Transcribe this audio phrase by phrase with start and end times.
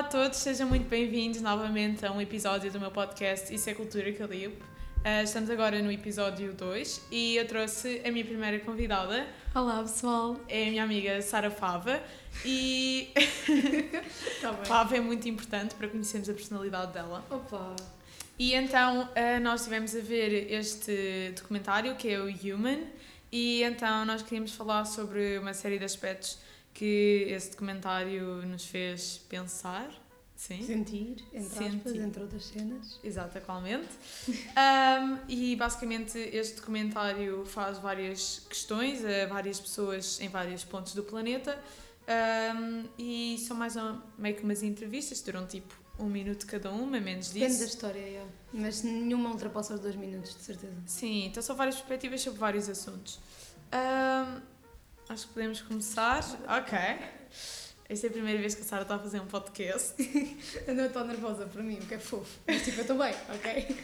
[0.00, 4.10] a todos, sejam muito bem-vindos novamente a um episódio do meu podcast Isso é Cultura
[4.14, 4.56] Calipe.
[4.56, 9.26] Uh, estamos agora no episódio 2 e eu trouxe a minha primeira convidada.
[9.54, 10.40] Olá pessoal!
[10.48, 12.02] É a minha amiga Sara Fava
[12.46, 13.12] e.
[14.40, 14.54] tá.
[14.64, 17.22] Fava é muito importante para conhecermos a personalidade dela.
[17.28, 17.76] Opa!
[18.38, 22.84] E então uh, nós estivemos a ver este documentário que é o Human
[23.30, 26.38] e então nós queríamos falar sobre uma série de aspectos
[26.72, 29.90] que esse documentário nos fez pensar.
[30.36, 30.62] Sim.
[30.64, 31.76] Sentir, entre Sentir.
[31.76, 33.00] aspas, entre outras cenas.
[33.04, 33.88] Exatamente.
[34.50, 41.02] Um, e basicamente este documentário faz várias questões a várias pessoas em vários pontos do
[41.02, 41.58] planeta
[42.10, 46.98] um, e são mais ou, meio que umas entrevistas, duram tipo um minuto cada uma,
[46.98, 47.76] menos Depende da disso.
[47.76, 48.30] história, yeah.
[48.52, 50.74] mas nenhuma ultrapassa os dois minutos, de certeza.
[50.86, 53.20] Sim, então são várias perspectivas sobre vários assuntos.
[53.72, 54.40] Um,
[55.10, 56.24] acho que podemos começar.
[56.58, 56.78] Ok.
[57.88, 59.94] Esta é a primeira vez que a Sara está a fazer um podcast.
[60.64, 62.38] Eu não estou nervosa por mim, o que é fofo.
[62.46, 63.76] Mas tipo, eu estou bem, ok?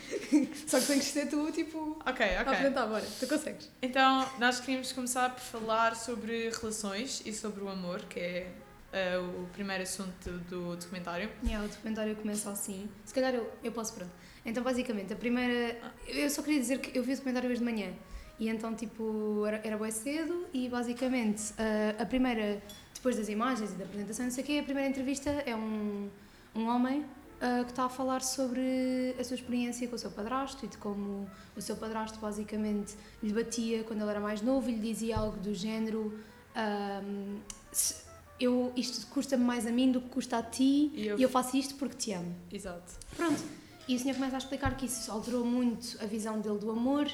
[0.68, 2.52] Só que tens que ser tu, tipo, Ok, a ok.
[2.52, 3.04] apresentar, bora.
[3.18, 3.68] Tu consegues.
[3.82, 8.52] Então, nós queríamos começar por falar sobre relações e sobre o amor, que é
[8.92, 11.28] eh, o primeiro assunto do documentário.
[11.44, 12.88] Yeah, o documentário começa assim.
[13.04, 14.12] Se calhar eu, eu posso, pronto.
[14.44, 15.76] Então, basicamente, a primeira.
[16.06, 17.92] Eu só queria dizer que eu vi o documentário hoje de manhã.
[18.38, 22.62] E então, tipo, era, era bem cedo e basicamente a, a primeira.
[22.94, 26.08] Depois das imagens e da apresentação, não sei o quê, a primeira entrevista é um,
[26.54, 27.04] um homem
[27.40, 30.76] ah, que está a falar sobre a sua experiência com o seu padrasto e de
[30.78, 35.18] como o seu padrasto basicamente lhe batia quando ele era mais novo e lhe dizia
[35.18, 36.18] algo do género.
[36.54, 37.38] ahm,
[37.70, 38.04] se-
[38.40, 41.28] eu, isto custa-me mais a mim do que custa a ti E eu- e eu
[41.28, 42.34] faço isto porque te amo.
[42.52, 42.92] Exato.
[43.16, 43.42] Pronto.
[43.88, 47.08] E o senhor começa a explicar que isso alterou muito a visão dele do amor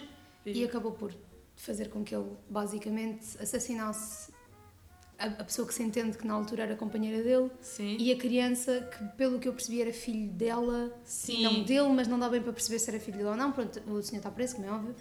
[0.45, 1.15] e, acabou por
[1.57, 4.33] fazer com que ele basicamente assassinasse
[5.19, 7.97] a, a pessoa que se entende que na altura era companheira dele Sim.
[7.99, 11.43] e a criança que, pelo que eu percebi, era filho dela Sim.
[11.43, 13.53] não dele, mas não dá bem para perceber se era filho dele ou não.
[13.53, 14.95] Pronto, o senhor está preso, como é óbvio.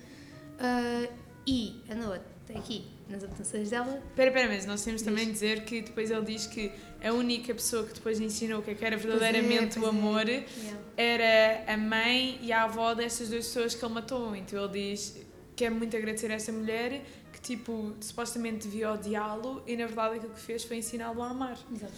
[0.60, 1.08] Ah,
[1.48, 4.02] e andou até aqui nas anotações dela.
[4.10, 5.10] Espera, espera, mas nós temos Diz.
[5.10, 6.72] também de dizer que depois ele diz que
[7.04, 9.86] a única pessoa que depois ensinou o que é que era Pois é, verdadeiramente o
[9.86, 9.90] é.
[9.90, 10.80] amor Yeah.
[10.98, 14.36] era a mãe e a avó destas duas pessoas que ele matou.
[14.36, 15.18] Então ele diz
[15.56, 17.04] que é muito agradecer a esta mulher
[17.34, 21.58] que, tipo, supostamente devia odiá-lo e na verdade aquilo que fez foi ensiná-lo a amar.
[21.74, 21.94] Exato.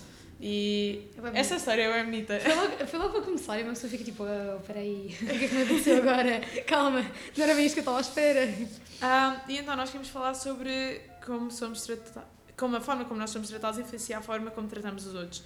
[0.46, 2.38] E É essa história é bem bonita.
[2.40, 5.46] Foi logo, foi logo para começar e uma pessoa fica tipo, oh, peraí, o que
[5.46, 6.42] é que me aconteceu agora?
[6.68, 7.02] Calma,
[7.38, 8.54] não era bem isto que eu estava à espera.
[9.02, 13.30] Ah, e então nós queremos falar sobre como somos tratados, como a forma como nós
[13.30, 15.44] somos tratados influencia a forma como tratamos os outros.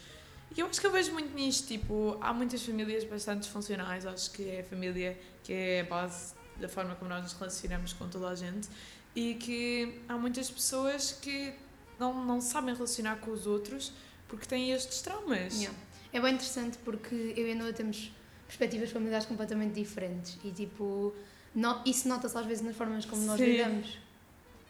[0.55, 4.31] E eu acho que eu vejo muito nisto, tipo, há muitas famílias bastante disfuncionais, acho
[4.31, 8.07] que é a família que é a base da forma como nós nos relacionamos com
[8.07, 8.67] toda a gente
[9.15, 11.53] e que há muitas pessoas que
[11.99, 13.91] não, não sabem relacionar com os outros
[14.27, 15.55] porque têm estes traumas.
[15.55, 15.77] Yeah.
[16.13, 18.11] É bem interessante porque eu e a Noa temos
[18.45, 21.13] perspectivas familiares completamente diferentes e tipo,
[21.53, 23.45] no, isso nota-se às vezes nas formas como nós Sim.
[23.45, 23.97] lidamos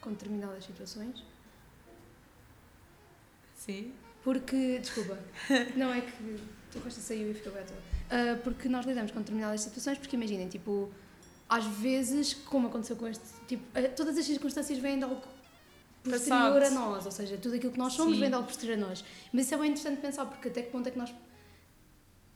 [0.00, 1.22] com determinadas situações.
[3.54, 3.92] Sim.
[4.22, 5.18] Porque, desculpa,
[5.76, 7.78] não é que tu Costa saiu e ficou bem à toa.
[8.10, 10.90] Ah, porque nós lidamos com determinadas situações, porque imaginem, tipo,
[11.48, 15.22] às vezes, como aconteceu com este, tipo, ah, todas as circunstâncias vêm de algo
[16.02, 16.66] posterior Passado.
[16.66, 18.20] a nós, ou seja, tudo aquilo que nós somos Sim.
[18.20, 19.04] vem de algo posterior a nós.
[19.32, 21.14] Mas isso é bem interessante pensar, porque até que ponto é que nós.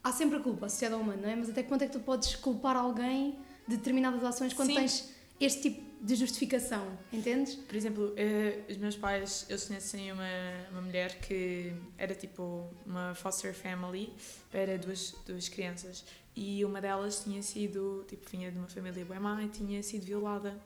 [0.03, 1.35] Há sempre a culpa associada ao humano, não é?
[1.35, 3.37] Mas até que ponto é que tu podes culpar alguém
[3.67, 4.75] de determinadas ações quando Sim.
[4.75, 7.55] tens este tipo de justificação, entendes?
[7.55, 10.27] Por exemplo, eh, os meus pais, eles conhecem uma,
[10.71, 14.13] uma mulher que era tipo uma foster family
[14.51, 16.03] para duas, duas crianças
[16.35, 20.05] e uma delas tinha sido, tipo, vinha de uma família bem má e tinha sido
[20.05, 20.59] violada,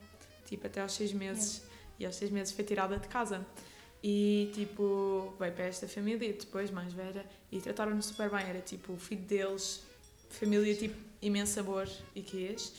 [0.46, 1.64] tipo, até aos seis meses
[2.00, 3.46] e aos seis meses foi tirada de casa.
[4.04, 8.42] E tipo, veio para esta família, depois mais velha, e trataram-no super bem.
[8.42, 9.82] Era tipo o filho deles,
[10.30, 12.72] família tipo imenso amor e queijo.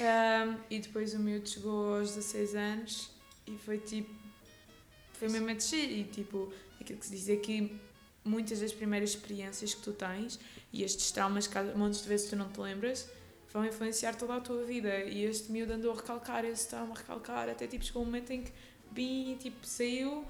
[0.00, 3.10] Um, e depois o miúdo chegou aos 16 anos
[3.46, 4.10] e foi tipo.
[5.12, 5.90] Foi mesmo a descer.
[5.90, 7.78] E tipo, aquilo que se diz é que
[8.24, 10.38] muitas das primeiras experiências que tu tens
[10.72, 13.08] e estes traumas que montes de vezes tu não te lembras
[13.52, 15.00] vão influenciar toda a tua vida.
[15.00, 18.30] E este miúdo andou a recalcar esse trauma, a recalcar, até tipo chegou um momento
[18.30, 18.52] em que
[18.90, 20.24] bim, tipo, saiu.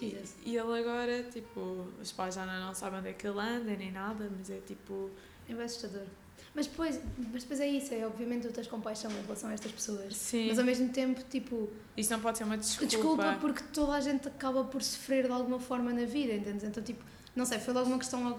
[0.00, 3.76] E, e ele agora, tipo, os pais já não, sabem onde é que ele anda
[3.76, 5.10] nem nada, mas é tipo.
[5.48, 6.06] É bem assustador.
[6.54, 7.00] Mas depois,
[7.32, 10.16] mas depois é isso, é obviamente tu tens compaixão em relação a estas pessoas.
[10.16, 10.48] Sim.
[10.48, 12.86] Mas ao mesmo tempo, tipo, Isso não pode ser uma desculpa.
[12.86, 16.64] desculpa, porque toda a gente acaba por sofrer de alguma forma na vida, entendes?
[16.64, 17.04] Então, tipo,
[17.34, 18.38] não sei, foi logo uma questão.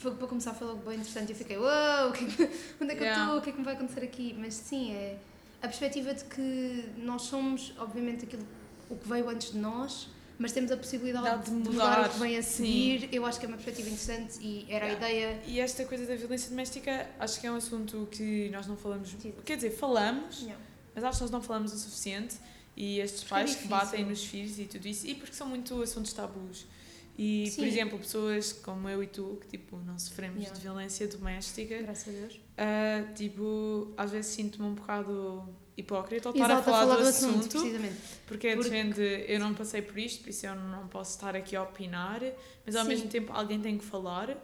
[0.00, 2.50] Foi, para começar foi logo bem interessante e eu fiquei, o que é que-
[2.80, 3.22] onde é que eu Yeah.
[3.24, 3.38] estou?
[3.38, 4.34] O que é que me vai acontecer aqui?
[4.38, 5.18] Mas sim, é
[5.62, 8.42] a perspectiva de que nós somos, obviamente, aquilo
[8.88, 10.08] o que veio antes de nós,
[10.38, 13.08] mas temos a possibilidade de de, mudar, mudar, o que vem a seguir.
[13.12, 15.06] Eu acho que é uma perspectiva interessante e era Yeah.
[15.06, 15.42] a ideia.
[15.46, 19.10] E esta coisa da violência doméstica, acho que é um assunto que nós não falamos.
[19.20, 19.34] Sim.
[19.44, 20.58] Quer dizer, falamos, Yeah.
[20.94, 22.36] mas acho que nós não falamos o suficiente.
[22.74, 23.76] E estes Porque é pais que difícil.
[23.76, 26.64] batem nos filhos e tudo isso, e porque são muito assuntos tabus.
[27.18, 27.66] E, por Sim.
[27.66, 30.54] exemplo, pessoas como eu e tu, que tipo, não sofremos Yeah.
[30.56, 32.40] de violência doméstica, Graças a Deus.
[32.56, 35.46] ah, tipo, às vezes sinto-me um bocado
[35.76, 37.96] hipócrita ao estar a falar, do assunto, precisamente.
[38.26, 41.36] porque é Porque- defende, eu não passei por isto, por isso eu não posso estar
[41.36, 42.20] aqui a opinar,
[42.64, 42.88] mas ao Sim.
[42.88, 44.36] mesmo tempo alguém tem que falar.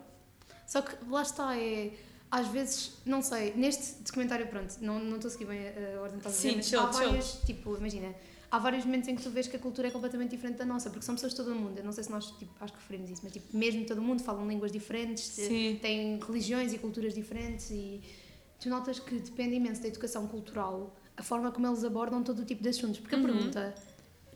[0.67, 1.93] Só que lá está, é.
[2.31, 6.19] Às vezes, não sei, neste documentário, pronto, não não estou a seguir bem a, ordem
[6.19, 7.09] que estás a dizer, Sim, mas chill, há chill.
[7.09, 8.15] várias, tipo, imagina,
[8.51, 10.89] há vários momentos em que tu vês que a cultura é completamente diferente da nossa,
[10.91, 11.79] porque são pessoas de todo o mundo.
[11.79, 14.03] Eu não sei se nós, tipo, acho que referimos isso, mas tipo, mesmo todo o
[14.03, 15.79] mundo falam línguas diferentes, Sim.
[15.81, 18.01] têm religiões e culturas diferentes e
[18.61, 22.45] tu notas que depende imenso da educação cultural a forma como eles abordam todo o
[22.45, 23.01] tipo de assuntos.
[23.01, 23.23] Porque Uhum.
[23.23, 23.75] a pergunta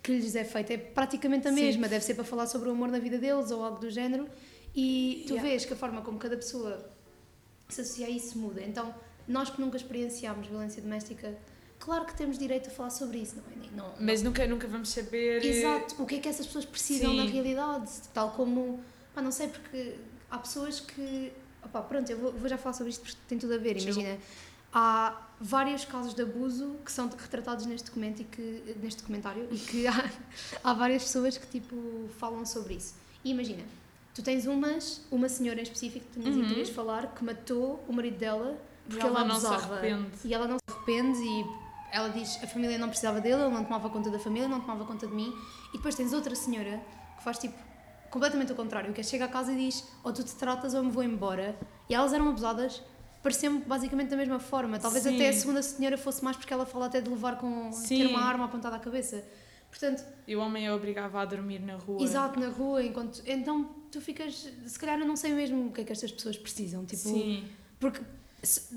[0.03, 1.61] que lhes é feita é praticamente a Sim.
[1.63, 4.27] mesma, deve ser para falar sobre o amor na vida deles ou algo do género.
[4.75, 5.49] E tu Yeah.
[5.51, 6.91] vês que a forma como cada pessoa
[7.69, 8.63] se associa a isso muda.
[8.63, 8.95] Então,
[9.29, 11.37] nós que nunca experienciámos violência doméstica,
[11.81, 13.56] claro que temos direito a falar sobre isso, não é?
[13.59, 15.44] Nem- Não, Mas nunca, nunca vamos saber.
[15.44, 17.17] Exato, o que é que essas pessoas precisam Sim.
[17.17, 18.81] na realidade, tal como,
[19.15, 19.97] pá, não sei, porque
[20.31, 21.32] há pessoas que,
[21.65, 24.17] opá, pronto, eu vou, vou já falar sobre isto porque tem tudo a ver, imagina,
[24.73, 29.59] há vários casos de abuso que são retratados neste documento e que, neste documentário e
[29.59, 30.11] que há,
[30.62, 32.94] há várias pessoas que, tipo, falam sobre isso.
[33.25, 33.62] E imagina,
[34.15, 36.47] tu tens umas, uma senhora em específico que tu Uhum.
[36.49, 39.77] querias falar que matou o marido dela porque ela ela não se abusava.
[39.79, 40.11] arrepende.
[40.25, 43.65] E ela não se arrepende e ela diz a família não precisava dele, ele não
[43.65, 45.35] tomava conta da família, não tomava conta de mim.
[45.73, 46.81] E depois tens outra senhora
[47.17, 47.55] que faz tipo
[48.11, 50.81] completamente o contrário, que é chega a casa e diz ou tu te tratas ou
[50.81, 51.57] eu me vou embora.
[51.89, 52.83] E elas eram abusadas,
[53.23, 54.79] pareceu-me basicamente da mesma forma.
[54.79, 55.15] Talvez Sim.
[55.15, 57.99] até a segunda senhora fosse mais porque ela fala até de levar com Sim.
[57.99, 59.25] ter uma arma apontada à cabeça.
[59.71, 62.03] Portanto, E o homem a obrigava a dormir na rua.
[62.03, 63.23] exato, na rua, enquanto.
[63.25, 64.49] Então tu ficas.
[64.67, 66.85] Se calhar eu não sei mesmo o que é que estas pessoas precisam.
[66.85, 67.45] Tipo, Sim.
[67.79, 68.01] porque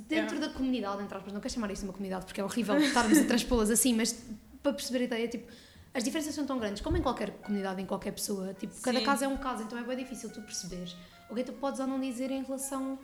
[0.08, 0.40] dentro É.
[0.40, 3.18] da comunidade, entre aspas, não quero chamar isto de uma comunidade porque é horrível estarmos
[3.18, 4.16] a transpô-las assim, mas
[4.62, 5.52] para perceber a ideia, tipo,
[5.94, 8.54] as diferenças são tão grandes, como em qualquer comunidade, em qualquer pessoa.
[8.54, 9.06] Tipo, cada Sim.
[9.06, 10.96] caso é um caso, então é bem difícil tu perceberes
[11.30, 12.98] o que é que tu podes ou não dizer em relação,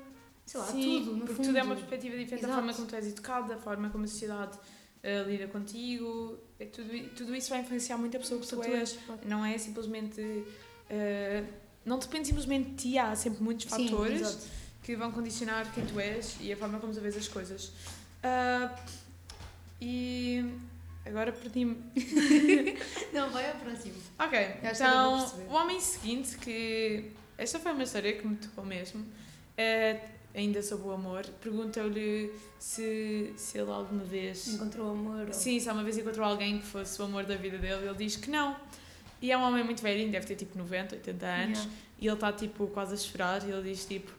[0.45, 1.45] sei lá, a Sim, tudo, no porque fundo.
[1.47, 2.53] tudo é uma perspectiva diferente da Exato.
[2.61, 4.57] forma como tu és educado, da forma como a sociedade
[5.03, 6.37] eh, lida contigo.
[6.59, 8.73] É tudo, tudo isso vai influenciar muito a pessoa que tu, Tu és.
[8.93, 9.21] és, claro.
[9.25, 10.43] Não é simplesmente.
[10.89, 11.43] eh,
[11.85, 14.45] não depende simplesmente de ti, há sempre muitos Sim, fatores exato.
[14.83, 17.71] Que vão condicionar quem tu és e a forma como tu vês as coisas.
[18.23, 18.73] Ah,
[19.81, 20.43] e
[21.05, 21.77] agora perdi-me.
[23.13, 23.95] Não, vai ao próximo.
[24.17, 29.05] Ok, então o homem seguinte, que esta foi uma história que me tocou mesmo,
[29.57, 29.99] é,
[30.35, 34.47] ainda sobre o amor, perguntou-lhe se, se ele alguma vez.
[34.47, 35.27] Encontrou amor.
[35.27, 37.95] ou- Sim, se alguma vez encontrou alguém que fosse o amor da vida dele, ele
[37.97, 38.55] diz que não.
[39.21, 41.73] E é um homem muito velho, deve ter tipo 90, 80 anos, Yeah.
[41.99, 44.09] e ele está tipo quase a chorar, e ele diz tipo: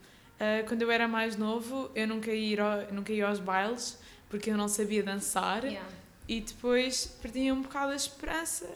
[0.41, 3.99] "Ah, Quando eu era mais novo, eu nunca ia, ao- nunca ia aos bailes
[4.29, 5.89] porque eu não sabia dançar, Yeah.
[6.29, 8.69] e depois perdi um bocado a esperança,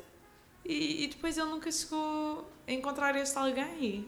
[0.65, 4.07] e, e depois ele nunca chegou a encontrar este alguém.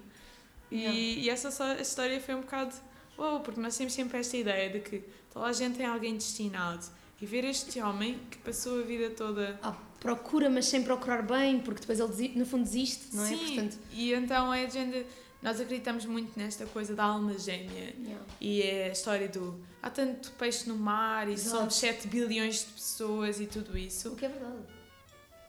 [0.71, 0.99] E, Yeah.
[0.99, 2.75] e essa história foi um bocado.
[3.17, 6.85] Uou, porque nós temos sempre esta ideia de que toda a gente tem alguém destinado.
[7.21, 11.61] E ver este homem que passou a vida toda Ah, procura, mas sem procurar bem,
[11.61, 13.29] porque depois ele no fundo desiste, não é?
[13.29, 15.07] Sim, Portanto, e então é a gente.
[15.43, 17.95] Nós acreditamos muito nesta coisa da alma gêmea.
[17.99, 18.25] yeah.
[18.41, 19.61] E é a história do.
[19.83, 21.57] Há tanto peixe no mar e Exato.
[21.59, 24.17] somos 7 bilhões de pessoas e tudo o isso.
[24.17, 24.63] que é verdade.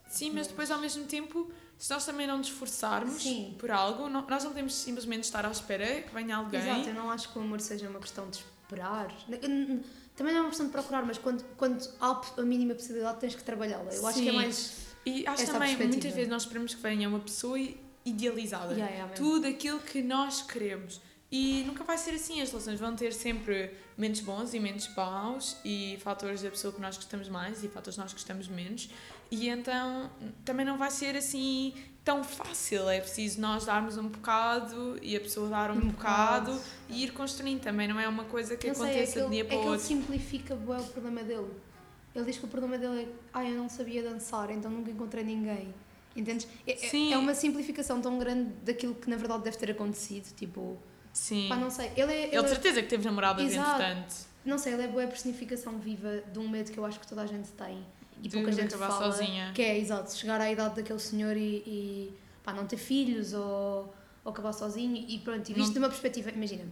[0.07, 3.55] Sim, mas depois ao mesmo tempo, se nós também não nos esforçarmos Sim.
[3.57, 6.59] por algo, não- nós não temos simplesmente estar à espera que venha alguém.
[6.61, 9.07] Exato, eu não acho que o amor seja uma questão de esperar.
[10.15, 13.35] Também não é uma questão de procurar, mas quando, quando há a mínima possibilidade tens
[13.35, 13.91] que trabalhá-la.
[13.93, 14.37] Eu acho que é Sim.
[14.37, 14.87] mais.
[15.05, 17.57] E acho também, muitas vezes nós esperamos que venha uma pessoa
[18.09, 18.73] idealizada.
[18.73, 21.01] Yeah, yeah, tudo aquilo que nós queremos.
[21.29, 25.57] E nunca vai ser assim, as relações vão ter sempre momentos bons e momentos maus
[25.65, 28.89] e fatores da pessoa que nós gostamos mais e fatores que nós gostamos menos.
[29.29, 30.09] E então
[30.45, 35.19] também não vai ser assim tão fácil, é preciso nós darmos um bocado e a
[35.19, 36.65] pessoa dar um, Um bocado, bocado.
[36.87, 37.59] e ir construindo.
[37.59, 39.49] Também não é uma coisa que Não sei, é aconteça que de dia é para
[39.57, 39.85] que o ele outro.
[39.85, 41.51] simplifica bué o problema dele.
[42.15, 45.25] Ele diz que o problema dele é ah, eu não sabia dançar, então nunca encontrei
[45.25, 45.73] ninguém.
[46.17, 46.47] Entendes?
[46.65, 47.13] É, é- Sim.
[47.13, 50.33] é uma simplificação tão grande daquilo que na verdade deve ter acontecido.
[50.35, 50.77] Tipo,
[51.13, 51.47] Sim.
[51.47, 51.91] pá, não sei.
[51.95, 52.23] Ele é.
[52.27, 53.81] Ele Ele é certeza que teve namoradas Exato.
[53.81, 54.15] entretanto.
[54.43, 57.21] não sei, ele é boa personificação viva de um medo que eu acho que toda
[57.21, 57.85] a gente tem.
[58.19, 59.11] E de pouca gente fala.
[59.11, 59.51] sozinha.
[59.53, 63.93] Que é, exato, chegar à idade daquele senhor e, e pá, não ter filhos ou,
[64.25, 65.47] ou acabar sozinho e pronto.
[65.49, 66.65] E visto Não- de uma perspectiva, imagina,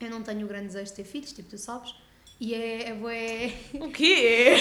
[0.00, 1.94] eu não tenho o grande desejo de ter filhos, tipo tu sabes,
[2.44, 3.52] E é, é bué...
[3.74, 4.56] O quê?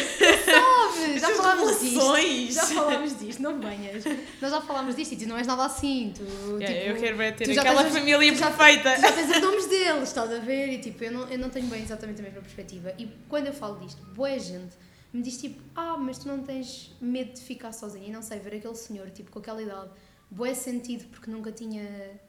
[0.45, 2.51] Sabe, já falámos disto.
[2.53, 4.03] Já falámos disto, não venhas.
[4.39, 6.13] Nós já falámos disto e tu não és nada assim.
[6.15, 6.21] Tu,
[6.59, 8.93] Yeah, tipo, eu quero ver ter já aquela tens família tu já- perfeita.
[8.95, 10.67] Tu já tens os nomes deles, estás a ver?
[10.73, 12.93] E tipo, eu não, eu não tenho bem exatamente a mesma perspectiva.
[12.99, 14.75] E quando eu falo disto, boa gente
[15.11, 18.07] me diz tipo, ah, mas tu não tens medo de ficar sozinha.
[18.07, 19.89] E não sei, ver aquele senhor, tipo, com aquela idade,
[20.29, 21.81] boé sentido, porque nunca tinha.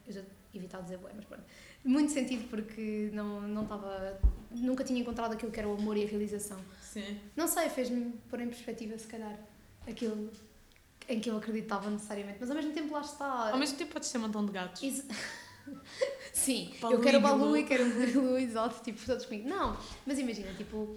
[0.07, 0.21] Eu já
[0.55, 1.45] evitava dizer boé, mas pronto.
[1.85, 4.21] Muito sentido porque não não estava.
[4.51, 6.59] Nunca tinha encontrado aquilo que era o amor e a realização.
[6.83, 7.19] Sim.
[7.35, 9.37] Não sei, fez-me pôr em perspectiva, se calhar,
[9.89, 10.31] aquilo
[11.09, 12.39] em que eu acreditava necessariamente.
[12.41, 13.51] Mas ao mesmo tempo lá está.
[13.51, 14.83] Ao mesmo tempo podes ter um montão de gatos.
[14.83, 15.07] Ex-
[16.33, 19.49] Sim, Balu eu quero o Balu e quero o Bilu, exato, tipo, todos comigo.
[19.49, 20.97] Não, mas imagina, tipo,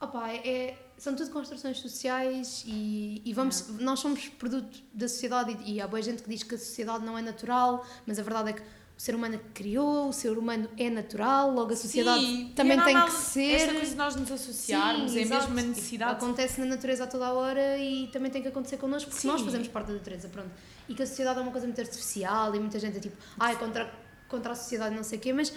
[0.00, 5.74] opá, é, são tudo construções sociais e, e vamos, nós somos produto da sociedade e,
[5.74, 8.50] e há boa gente que diz que a sociedade não é natural, mas a verdade
[8.50, 8.62] é que
[8.98, 12.52] o ser humano é que criou, o ser humano é natural, logo a sociedade Sim,
[12.56, 13.52] também é tem normal que ser.
[13.52, 15.40] Esta coisa de nós nos associarmos Sim, é exato.
[15.42, 16.12] mesmo uma necessidade.
[16.14, 19.28] Acontece na natureza a toda a hora e também tem que acontecer connosco porque Sim.
[19.28, 20.50] nós fazemos parte da natureza, pronto.
[20.88, 23.56] E que a sociedade é uma coisa muito artificial e muita gente é tipo, ai,
[23.56, 23.88] contra,
[24.28, 25.52] contra a sociedade não sei o quê, mas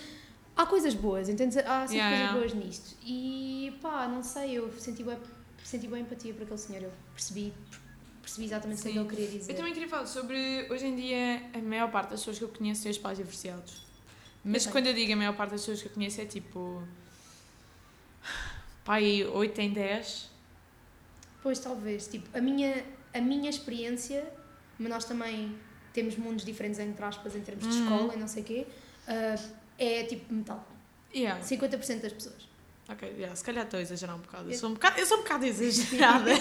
[0.56, 1.58] há coisas boas, entendes?
[1.58, 2.40] Há sempre Yeah, coisas yeah.
[2.40, 2.96] boas nisto.
[3.04, 5.20] E pá, não sei, eu senti boa,
[5.64, 7.52] senti boa empatia por aquele senhor, eu percebi,
[8.22, 9.52] percebi exatamente o que é ele queria dizer.
[9.52, 12.50] Eu também queria falar sobre, hoje em dia, a maior parte das pessoas que eu
[12.50, 13.82] conheço têm os pais divorciados.
[14.44, 14.72] Mas Ok.
[14.72, 16.84] quando eu digo a maior parte das pessoas que eu conheço é tipo.
[18.84, 20.30] Pai, 8 em 10.
[21.44, 24.28] Pois talvez, tipo, a minha, a minha experiência,
[24.80, 25.56] mas nós também
[25.94, 27.84] temos mundos diferentes entre aspas em termos de Uhum.
[27.84, 28.68] escola e não sei o quê,
[29.08, 29.36] ah,
[29.78, 30.68] é tipo metal.
[31.14, 31.42] Yeah.
[31.44, 32.48] 50% das pessoas.
[32.90, 34.46] Ok, yeah, se calhar estou a exagerar um bocado.
[34.50, 36.32] Eu Eu- sou um bocado, eu sou um bocado exagerada.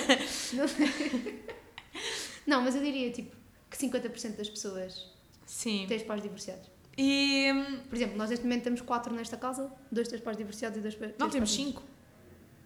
[2.50, 3.36] Não, mas eu diria tipo
[3.70, 5.06] que 50% das pessoas
[5.46, 5.84] Sim.
[5.88, 6.68] têm os pais divorciados.
[6.98, 7.46] E.
[7.88, 10.80] Por exemplo, nós neste momento temos 4 nesta casa, dois têm os pais divorciados e
[10.80, 11.68] dois pa- Não, temos pais 5.
[11.70, 11.90] divorciados.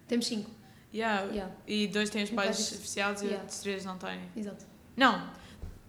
[0.07, 0.51] Temos 5.
[0.93, 1.25] Yeah.
[1.31, 3.47] Yeah, E dois têm os pais pai divor- divorciados e Yeah.
[3.61, 4.21] três não têm.
[4.35, 4.65] exato.
[4.97, 5.29] Não.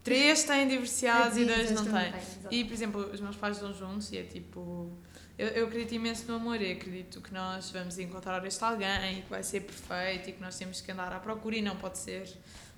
[0.04, 2.12] Três têm divorciados e dois não têm.
[2.50, 4.92] E, por exemplo, os meus pais estão juntos e é tipo.
[5.38, 9.22] Eu, eu acredito imenso no amor e acredito que nós vamos encontrar este alguém e
[9.22, 11.98] que vai ser perfeito e que nós temos que andar à procura e não pode
[11.98, 12.26] ser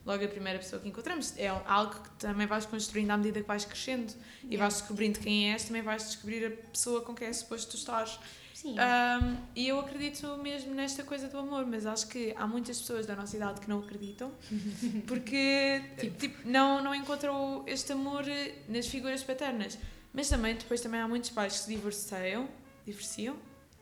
[0.08, 1.34] logo a primeira pessoa que encontramos.
[1.36, 4.12] É algo que também vais construindo à medida que vais crescendo
[4.42, 4.58] e Yeah.
[4.64, 8.18] vais descobrindo quem és, também vais descobrir a pessoa com quem é suposto tu estás.
[8.54, 8.74] Sim.
[8.74, 13.06] Um, e eu acredito mesmo nesta coisa do amor, mas acho que há muitas pessoas
[13.06, 14.32] da nossa idade que não acreditam
[15.06, 15.80] porque
[16.18, 19.78] tipo, não, não encontram este amor eh, nas figuras paternas.
[20.12, 22.48] Mas também, depois também há muitos pais que se divorciam,
[22.86, 23.36] divorciam,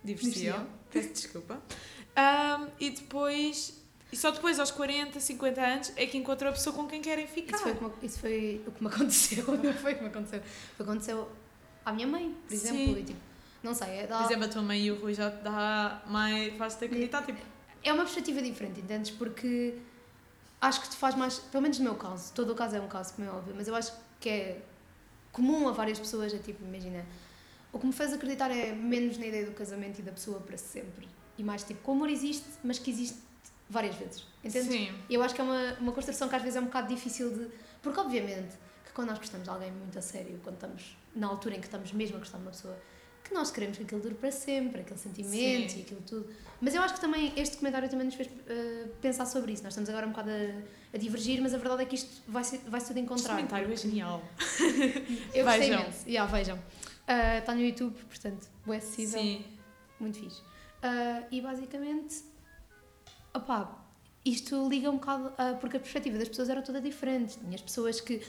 [0.04, 0.66] divorciam, Divorciam.
[0.90, 1.62] peço desculpa,
[2.18, 3.74] Um, e depois,
[4.12, 7.26] e só depois aos 40, 50 anos é que encontram a pessoa com quem querem
[7.26, 7.56] ficar.
[7.56, 10.40] Isso foi, como- isso foi o que me aconteceu, não foi o que me aconteceu.
[10.40, 11.28] Foi o que aconteceu
[11.84, 12.68] à minha mãe, por Sim.
[12.68, 12.98] exemplo.
[12.98, 13.20] E, tipo,
[13.62, 16.52] não sei, é, Por exemplo, a tua mãe e o Rui já te dá mais
[16.76, 17.40] de acreditar, tipo,
[17.82, 19.10] é uma perspectiva diferente, entendes?
[19.10, 19.76] Porque
[20.60, 22.88] acho que te faz mais, pelo menos no meu caso, todo o caso é um
[22.88, 24.62] caso, como é óbvio, mas eu acho que é
[25.32, 27.04] comum a várias pessoas, é tipo, imagina,
[27.72, 30.56] o que me fez acreditar é menos na ideia do casamento e da pessoa para
[30.56, 31.06] sempre.
[31.36, 33.18] E mais tipo, que o amor existe, mas que existe
[33.68, 34.68] várias vezes, entendes?
[34.68, 34.92] sim.
[35.08, 37.30] E eu acho que é uma, uma construção que às vezes é um bocado difícil
[37.36, 37.48] de.
[37.82, 38.54] Porque, obviamente,
[38.84, 41.66] que quando nós gostamos de alguém muito a sério, quando estamos na altura em que
[41.66, 42.76] estamos mesmo a gostar de uma pessoa,
[43.24, 45.78] que nós queremos que aquilo dure para sempre, aquele sentimento Sim.
[45.78, 46.28] e aquilo tudo.
[46.60, 49.64] Mas eu acho que também este comentário também nos fez eh, pensar sobre isso.
[49.64, 52.44] Nós estamos agora um bocado a, a divergir, mas a verdade é que isto vai
[52.44, 53.34] ser, vai ser de Este encontrar.
[53.34, 54.22] comentário é genial.
[55.34, 55.80] Eu gostei Vejam.
[55.82, 56.08] imenso.
[56.08, 56.58] Yeah, vejam.
[57.38, 59.20] Está no YouTube, portanto, é acessível.
[59.20, 59.44] Sim.
[59.98, 60.42] Muito fixe.
[60.82, 62.22] Ah, e basicamente,
[63.36, 63.84] opá,
[64.24, 67.38] isto liga um bocado, porque a perspectiva das pessoas era toda diferente.
[67.38, 68.22] Tinha as pessoas que.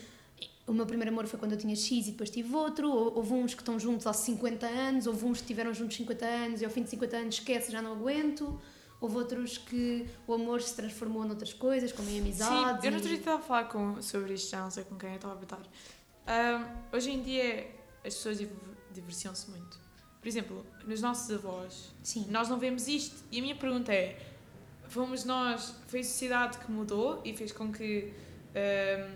[0.68, 2.92] O meu primeiro amor foi quando eu tinha X e depois tive outro.
[2.92, 6.26] Ou- Houve uns que estão juntos há 50 anos, houve uns que estiveram juntos 50
[6.26, 8.60] anos e ao fim de 50 anos esquece, já não aguento.
[9.00, 12.82] Houve outros que o amor se transformou noutras coisas, como em amizades.
[12.82, 14.96] Sim, eu não e- dia estava a falar com, sobre isto, já não sei com
[14.98, 15.60] quem eu estava a botar.
[16.28, 17.68] Ahm, hoje em dia
[18.06, 18.52] as pessoas div-
[18.94, 19.80] divorciam-se muito.
[20.20, 22.26] Por exemplo, nos nossos avós, Sim.
[22.30, 23.16] nós não vemos isto.
[23.32, 24.20] E a minha pergunta é:
[24.90, 28.14] fomos nós, foi a sociedade que mudou e fez com que
[28.56, 29.12] ahm,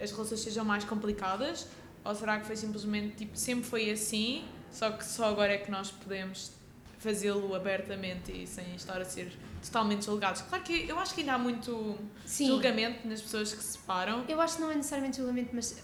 [0.00, 1.66] as relações sejam mais complicadas?
[2.04, 5.70] Ou será que foi simplesmente tipo, sempre foi assim, só que só agora é que
[5.70, 6.52] nós podemos
[6.98, 10.42] fazê-lo abertamente e sem estar a ser totalmente julgados?
[10.42, 12.48] Claro que eu acho que ainda há muito Sim.
[12.48, 14.24] julgamento nas pessoas que se separam.
[14.28, 15.82] Eu acho que não é necessariamente julgamento, mas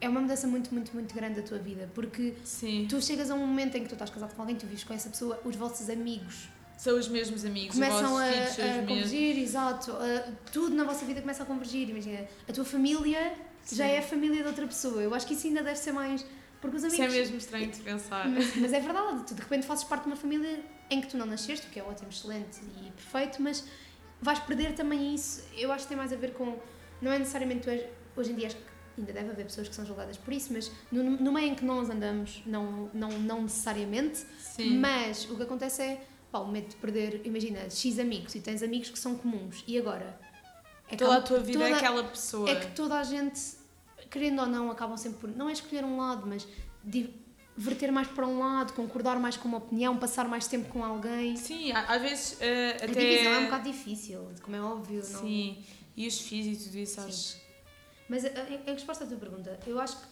[0.00, 1.88] é uma mudança muito, muito, muito grande da tua vida.
[1.94, 2.86] Porque Sim.
[2.88, 4.94] tu chegas a um momento em que tu estás casado com alguém, tu vives com
[4.94, 6.48] essa pessoa, os vossos amigos
[6.80, 9.92] São os mesmos amigos, começam os a, vossos a convergir, exato.
[9.92, 11.90] a- tudo na vossa vida começa a convergir.
[11.90, 13.34] Imagina, a tua família
[13.70, 13.90] já Sim.
[13.90, 15.02] é a família de outra pessoa.
[15.02, 16.24] Eu acho que isso ainda deve ser mais.
[16.58, 17.14] Porque os Isso amigos.
[17.14, 18.26] é mesmo estranho de pensar.
[18.28, 21.18] Mas, mas é verdade, tu de repente fazes parte de uma família em que tu
[21.18, 23.62] não nasceste, o que é ótimo, excelente e perfeito, mas
[24.22, 25.42] vais perder também isso.
[25.56, 26.58] Eu acho que tem mais a ver com.
[27.02, 27.84] Não é necessariamente tu és,
[28.16, 28.62] hoje em dia acho que
[28.98, 31.64] ainda deve haver pessoas que são julgadas por isso, mas no, no meio em que
[31.64, 34.78] nós andamos, não, não, não necessariamente, Sim.
[34.78, 38.62] mas o que acontece é, pá, o medo de perder, imagina, X amigos e tens
[38.62, 40.18] amigos que são comuns e agora?
[40.88, 42.50] É Toda a tua vida toda- é aquela pessoa.
[42.50, 43.40] é que toda a gente,
[44.10, 46.46] querendo ou não, acabam sempre por, não é escolher um lado, mas
[47.56, 51.36] diverter mais para um lado, concordar mais com uma opinião, passar mais tempo com alguém.
[51.36, 52.86] Sim, a- às vezes eh, A até.
[52.86, 54.96] divisão é um bocado difícil, como é óbvio.
[55.10, 55.20] Não...
[55.20, 55.64] Sim,
[55.96, 57.36] e os filhos e tudo isso, acho.
[58.08, 60.10] Mas a, a- a resposta à tua pergunta, eu acho que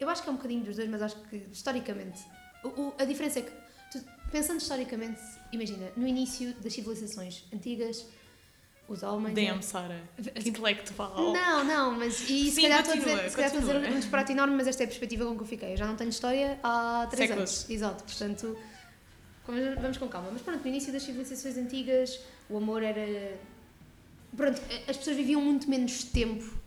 [0.00, 2.20] eu acho que é um bocadinho dos dois, mas acho que historicamente
[2.64, 3.52] o, o- a diferença é que
[4.34, 5.20] pensando historicamente,
[5.52, 8.04] imagina, no início das civilizações antigas,
[8.88, 9.32] os homens.
[9.32, 10.02] Damn, Sara.
[10.34, 11.32] Que intelectual.
[11.32, 13.92] Não, não, mas e se Sim, calhar estou a dizer, se calhar estou a dizer
[13.92, 15.72] um disparate enorme, mas esta é a perspectiva com que eu fiquei.
[15.74, 17.70] Eu já não tenho história há três anos.
[17.70, 18.58] Exato, portanto,
[19.80, 20.30] vamos com calma.
[20.32, 22.18] Mas pronto, no início das civilizações antigas,
[22.50, 23.38] o amor era.
[24.36, 26.58] Pronto, as pessoas viviam muito menos tempo.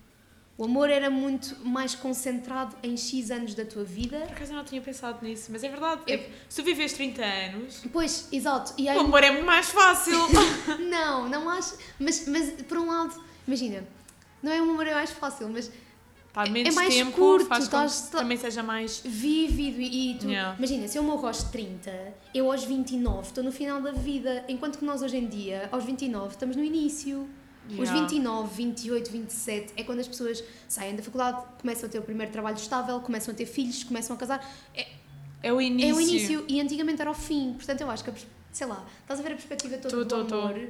[0.57, 4.17] O amor era muito mais concentrado em X anos da tua vida.
[4.21, 6.01] Por acaso eu não tinha pensado nisso, mas é verdade.
[6.07, 8.73] Eu- É que se tu vives 30 anos, Pois, exato.
[8.77, 10.13] E aí, o amor é muito mais fácil.
[10.89, 11.75] não, não acho.
[11.99, 13.13] Mas, mas por um lado,
[13.47, 13.87] imagina,
[14.41, 15.71] não é um amor é mais fácil, mas
[16.33, 19.01] Pá, menos mais tempo curto, faz com que também seja mais.
[19.05, 20.55] vívido e, e tu, Yeah.
[20.57, 21.91] imagina, se eu morro aos 30,
[22.33, 25.83] eu aos 29 estou no final da vida, enquanto que nós hoje em dia, aos
[25.83, 27.27] 29, estamos no início.
[27.69, 28.00] Os Yeah.
[28.07, 32.31] 29, 28, 27 é quando as pessoas saem da faculdade, começam a ter o primeiro
[32.31, 34.50] trabalho estável, começam a ter filhos, começam a casar.
[34.74, 34.88] É,
[35.43, 35.89] É o início.
[35.89, 37.53] é o início e antigamente era o fim.
[37.53, 38.12] Portanto, eu acho que,
[38.51, 40.41] sei lá, estás a ver a perspectiva toda Tô, do tô, tô.
[40.47, 40.69] amor,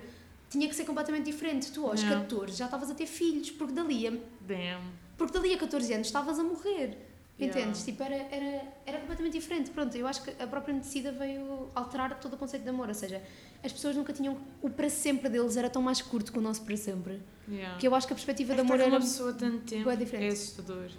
[0.50, 1.72] tinha que ser completamente diferente.
[1.72, 2.22] Tu aos Yeah.
[2.22, 4.82] 14 já estavas a ter filhos, porque dali a Damn.
[5.18, 6.98] porque dali a 14 anos estavas a morrer.
[7.39, 7.60] Yeah.
[7.62, 7.84] Entendes?
[7.86, 9.70] Tipo, era, era, era completamente diferente.
[9.70, 12.88] Pronto, eu acho que a própria medicina veio alterar todo o conceito de amor.
[12.88, 13.22] Ou seja,
[13.64, 14.38] as pessoas nunca tinham.
[14.62, 17.22] O para sempre deles era tão mais curto que o nosso para sempre.
[17.50, 17.78] Yeah.
[17.78, 18.88] Que eu acho que a perspectiva É que com era.
[18.88, 20.26] uma pessoa tanto tempo bué diferente.
[20.26, 20.90] é assustador.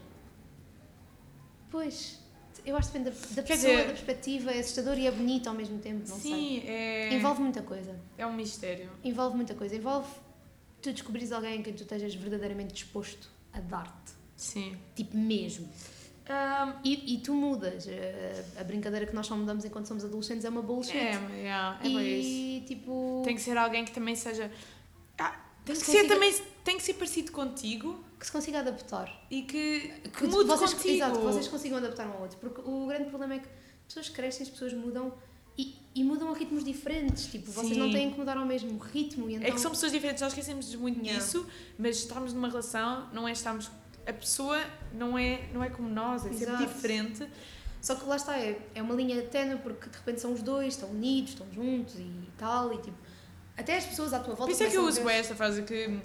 [1.71, 2.19] Pois.
[2.67, 4.51] Eu acho que depende da, da pessoa, dizer- da perspectiva.
[4.51, 6.09] É assustador e é bonito ao mesmo tempo.
[6.09, 6.33] Não sei.
[6.33, 7.15] Sim, é.
[7.15, 7.95] Envolve muita coisa.
[8.17, 8.91] É um mistério.
[9.05, 9.77] Envolve muita coisa.
[9.77, 10.09] Envolve
[10.83, 14.13] tu descobrires alguém em quem tu estejas verdadeiramente disposto a dar-te.
[14.37, 14.77] Sim.
[14.95, 15.69] Tipo, mesmo.
[16.29, 17.87] Ahm, E, e tu mudas.
[18.57, 20.97] A, a brincadeira que nós só mudamos enquanto somos adolescentes é uma bullshit.
[20.97, 23.23] é, yeah, é e tipo.
[23.25, 24.51] Tem que ser alguém que também seja.
[25.19, 26.35] Ah, tem que ser consiga- também.
[26.65, 29.11] Tem que ser parecido contigo que se consiga adaptar.
[29.31, 30.95] e que, que Que mude vocês, contigo.
[30.97, 32.37] Exato, que vocês consigam adaptar um ao outro.
[32.39, 35.15] Porque o grande problema é que as pessoas crescem, as pessoas mudam
[35.57, 37.27] e, e mudam a ritmos diferentes.
[37.27, 37.79] Tipo, vocês Sim.
[37.81, 39.31] não têm que mudar ao mesmo ritmo.
[39.31, 41.25] E então, É que são pessoas diferentes, nós esquecemos muito Yeah.
[41.25, 41.47] disso,
[41.79, 43.71] mas estarmos numa relação não é estarmos.
[44.09, 44.59] A pessoa
[44.93, 46.67] não é, não é como nós, é sempre Exato.
[46.67, 47.29] diferente.
[47.83, 50.75] Só que lá está, é, é uma linha tenue porque de repente são os dois,
[50.75, 52.73] estão unidos, estão juntos e tal.
[52.73, 52.97] E tipo,
[53.57, 54.45] até as pessoas à tua volta.
[54.45, 56.01] Por isso é que eu uso ver- esta frase que.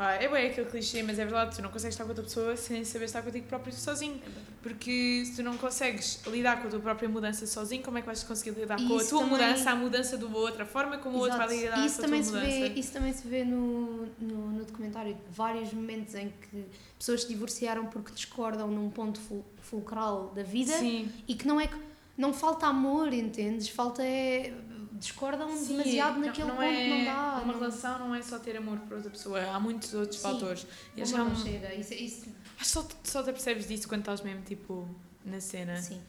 [0.00, 2.56] Pá, é bem aquele clichê, mas é verdade, tu não consegues estar com outra pessoa
[2.56, 4.18] sem saber estar contigo próprio sozinho.
[4.62, 8.06] Porque se tu não consegues lidar com a tua própria mudança sozinho, como é que
[8.06, 10.66] vais conseguir lidar E com a isso tua também- mudança, a mudança do outro, a
[10.66, 11.60] forma como o outro vai Exato.
[11.62, 12.40] lidar E com isso a tua mudança?
[12.40, 15.16] vê, isso também se vê no, no, no documentário.
[15.30, 16.64] Vários momentos em que
[16.98, 21.60] pessoas se divorciaram porque discordam num ponto ful- fulcral da vida Sim, e que não
[21.60, 21.76] é que
[22.16, 23.68] não falta amor, entendes?
[23.68, 24.52] Falta é
[25.00, 27.40] discordam Sim, demasiado não- naquele não ponto é, que não dá.
[27.42, 30.22] Uma não, relação não é só ter amor por outra pessoa, há muitos outros Sim.
[30.22, 30.66] fatores.
[30.96, 31.74] E acho, que não chega.
[31.74, 34.88] Isso, isso, acho que só, só te percebes disso quando estás mesmo tipo
[35.24, 35.76] na cena.
[35.80, 36.00] sim.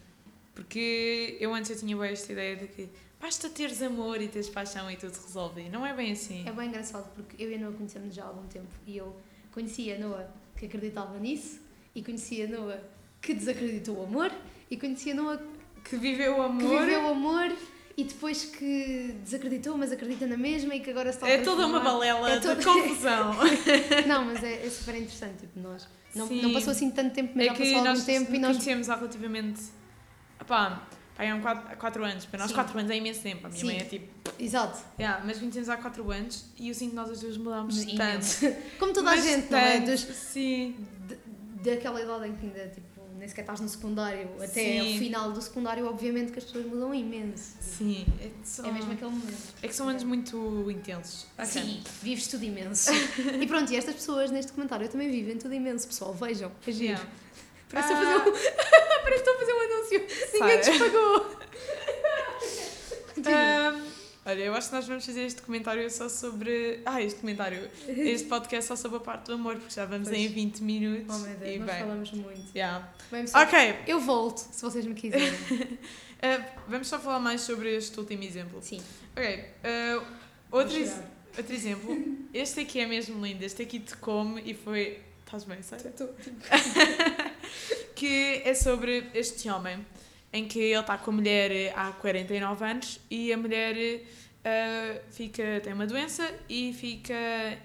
[0.54, 4.49] Porque eu antes eu tinha bem esta ideia de que basta teres amor e teres
[4.49, 5.69] paixão e tudo se resolve.
[5.69, 6.45] Não é bem assim.
[6.47, 9.15] É bem engraçado porque eu e a Noah conhecemos já há algum tempo e eu
[9.51, 10.27] conhecia a Noah
[10.58, 11.62] que acreditava nisso
[11.95, 12.84] e conhecia a Noah
[13.21, 14.30] que desacreditou o amor
[14.69, 15.41] e conhecia a Noah
[15.86, 16.80] Que viveu o que amor.
[16.82, 17.56] viveu o amor
[18.02, 21.68] e depois que desacreditou, mas acredita na mesma e que agora está a É toda
[21.68, 23.34] uma balela É de toda- confusão.
[24.08, 25.88] Não, mas é, é super interessante, tipo, nós.
[26.16, 28.52] Não, não passou assim tanto tempo, mas é já passou algum nós tempo e nós.
[28.58, 29.62] conhecemos há relativamente.
[30.48, 30.82] Pá,
[31.16, 32.26] pá, há 4, quatro anos.
[32.26, 32.56] Para nós, Sim.
[32.56, 33.46] 4 anos é imenso tempo.
[33.48, 33.66] A minha Sim.
[33.68, 34.12] mãe é tipo.
[34.40, 34.80] Exato.
[35.00, 38.58] Yeah, mas conhecemos há 4 anos e eu sinto que nós as duas mudámos tanto.
[38.80, 39.78] Como toda a Mas gente, não é?
[39.80, 40.76] tanto, Dos, Sim.
[41.08, 42.88] de- daquela idade em que ainda, tipo,
[43.22, 44.80] nem sequer estás no secundário, até Sim.
[44.80, 47.54] ao final do secundário, obviamente que as pessoas mudam imenso.
[47.62, 48.04] Sim.
[48.20, 49.38] É, só- É mesmo aquele momento.
[49.62, 51.28] é que são anos muito intensos.
[51.46, 52.90] Sim, vives tudo imenso.
[53.40, 56.16] e pronto, e estas pessoas neste comentário também vivem tudo imenso, pessoal.
[56.16, 56.84] Vejam, é giro.
[56.86, 57.06] Yeah.
[57.70, 57.96] Parece, Ah.
[57.96, 58.52] que estou a fazer um...
[59.04, 60.08] Parece que estou a fazer um anúncio.
[60.34, 61.42] Ninguém te pagou.
[64.24, 66.82] Olha, eu acho que nós vamos fazer este comentário só sobre.
[66.86, 67.68] Ah, este comentário.
[67.88, 70.20] Este podcast só sobre a parte do amor, porque já vamos Pois.
[70.20, 71.16] em 20 minutos.
[71.16, 71.80] Oh meu Deus, e nós bem.
[71.80, 72.56] falamos muito.
[72.56, 72.94] Yeah.
[73.12, 73.76] Bem, pessoal, Ok.
[73.88, 75.28] eu volto, se vocês me quiserem.
[75.28, 78.60] Uh, vamos só falar mais sobre este último exemplo.
[78.62, 78.80] Sim.
[79.18, 79.40] Ok.
[79.40, 80.06] Uh,
[80.52, 81.00] outro, ex
[81.36, 81.98] outro exemplo.
[82.32, 83.44] Este aqui é mesmo lindo.
[83.44, 85.00] Este aqui te come e foi.
[85.26, 85.88] Estás bem, sabe?
[85.90, 86.14] Estou.
[87.96, 89.84] que é sobre este homem
[90.34, 95.60] em que ele está com a mulher há 49 anos e a mulher uh, fica,
[95.62, 97.13] tem uma doença e fica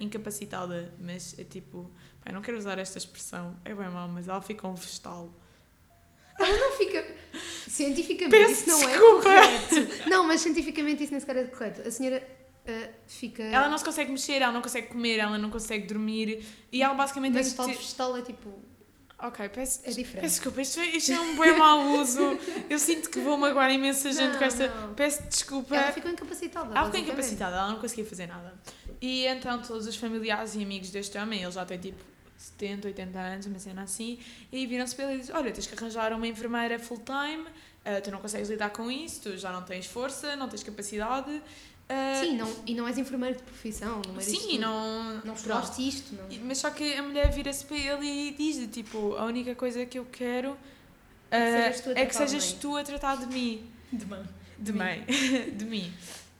[0.00, 0.92] incapacitada.
[1.00, 1.90] Mas é tipo,
[2.24, 5.32] eu não quero usar esta expressão, é bem mal, mas ela fica um vegetal.
[6.38, 7.06] Ela não fica.
[7.66, 9.28] Cientificamente Peço isso não desculpa.
[9.28, 10.08] é correto.
[10.10, 11.86] Não, mas cientificamente isso nem sequer é correto.
[11.86, 12.22] A senhora
[12.66, 13.42] uh, fica.
[13.42, 16.94] Ela não se consegue mexer, ela não consegue comer, ela não consegue dormir e ela
[16.94, 18.75] basicamente Mas tem o tal que ter- vegetal é tipo.
[19.18, 20.20] Ok, peço, É diferente.
[20.22, 22.20] peço desculpa, isto, é- isto é um bom mau uso.
[22.68, 24.68] Eu sinto que vou magoar imensa gente Não, com esta.
[24.68, 24.94] não.
[24.94, 25.74] Peço desculpa.
[25.74, 26.74] Ela ficou incapacitada.
[26.76, 28.54] Ela ficou incapacitada, ela não conseguia fazer nada.
[29.00, 32.02] E então todos os familiares e amigos deste homem, ele já tem tipo
[32.36, 34.18] 70, 80 anos, uma cena assim,
[34.52, 37.46] e viram-se para ele e dizem: Olha, tens que arranjar uma enfermeira full-time,
[37.86, 41.42] ah, tu não consegues lidar com isso, tu já não tens força, não tens capacidade.
[41.88, 44.02] Ah, Sim, não, e não és enfermeiro de profissão.
[44.06, 45.20] Não é sim, não.
[45.24, 46.14] Não estudaste isto.
[46.14, 46.26] Não.
[46.44, 49.98] Mas só que a mulher vira-se para ele e diz-lhe: Tipo, a única coisa que
[49.98, 50.56] eu quero.
[51.30, 53.16] É que ah, sejas tu a é que tratar de sejas mim." tu a tratar
[53.16, 53.70] de mim.
[53.92, 54.24] De mão.
[54.58, 54.78] De mim.
[54.78, 55.04] mãe,
[55.54, 55.92] de mim.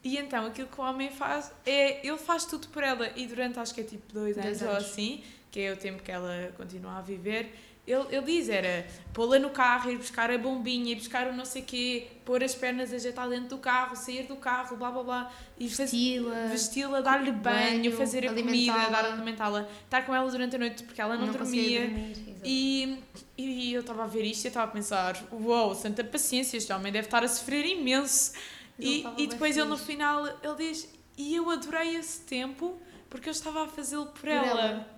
[0.02, 3.58] E então aquilo que o homem faz é ele faz tudo por ela e durante
[3.58, 4.84] acho que é tipo dois, Dois anos, ou anos.
[4.84, 7.52] assim, que é o tempo que ela continua a viver.
[7.86, 11.44] Ele, ele diz, era pô-la no carro, ir buscar a bombinha, ir buscar o não
[11.44, 15.32] sei quê, pôr as pernas, ajeitar dentro do carro, sair do carro, blá blá blá,
[15.56, 16.46] e Vesti-la.
[16.48, 20.82] vesti-la, dar-lhe banho, banho, fazer a comida, dar alimentá-la, estar com ela durante a noite
[20.82, 22.14] porque ela não, conseguia dormia.
[22.14, 22.36] dormir.
[22.44, 22.98] E,
[23.38, 26.92] e eu estava a ver isto e estava a pensar: uau, santa paciência, este homem
[26.92, 28.32] deve estar a sofrer imenso.
[28.78, 33.32] E, e depois ele no final ele diz: E eu adorei esse tempo porque eu
[33.32, 34.60] estava a fazê-lo por, Por ela.
[34.60, 34.95] ela.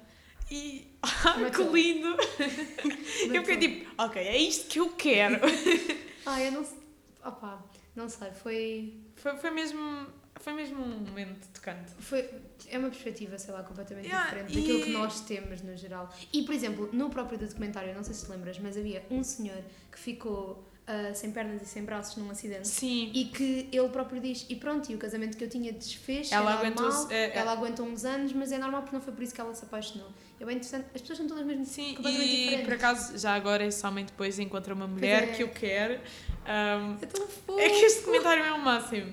[0.51, 1.73] E ah, que Matou.
[1.77, 2.09] lindo!
[3.21, 3.45] eu Matou.
[3.45, 5.39] fiquei tipo: Ok, é isto que eu quero.
[6.31, 6.77] Ah, eu não sei.
[7.25, 7.65] Opá,
[7.97, 8.31] não sei.
[8.33, 8.93] Foi.
[9.17, 10.07] foi, foi, mesmo,
[10.37, 11.91] foi mesmo um momento tocante.
[12.01, 12.29] Foi,
[12.69, 16.15] é uma perspectiva, sei lá, completamente Yeah, diferente daquilo e- que nós temos no geral.
[16.31, 19.57] E, por exemplo, no próprio documentário, não sei se te lembras, mas havia um senhor
[19.91, 22.69] que ficou ah, sem pernas e sem braços num acidente.
[22.69, 23.11] Sim.
[23.15, 26.61] E que ele próprio diz, e pronto, e o casamento que eu tinha desfez, Ela
[26.63, 27.37] é normal, é, é.
[27.39, 29.65] ela aguentou uns anos, mas é normal porque não foi por isso que ela se
[29.65, 30.09] apaixonou.
[30.41, 32.65] É bem interessante, as pessoas são todas mesmo Sim, completamente e diferentes.
[32.67, 35.27] por acaso, já agora, esse homem depois encontra uma mulher é.
[35.33, 35.95] que eu quero.
[35.95, 37.59] Um, É tão fofo!
[37.59, 39.13] É que este comentário é o máximo.